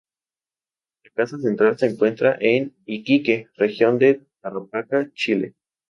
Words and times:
Su 1.03 1.13
Casa 1.13 1.37
Central 1.37 1.77
se 1.77 1.85
encuentra 1.85 2.35
en 2.39 2.73
Iquique, 2.87 3.49
Región 3.55 3.99
de 3.99 4.25
Tarapacá, 4.41 5.07
Chile. 5.13 5.53